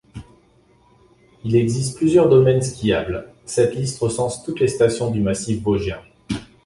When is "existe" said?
1.55-1.95